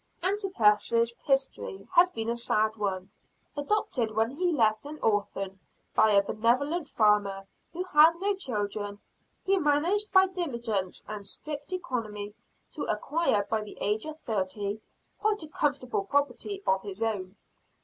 [0.23, 3.11] Antipas's history had been a sad one.
[3.55, 5.59] Adopted when left an orphan
[5.93, 8.99] by a benevolent farmer who had no children,
[9.43, 12.33] he managed by diligence and strict economy
[12.71, 14.81] to acquire by the age of thirty,
[15.19, 17.35] quite a comfortable property of his own.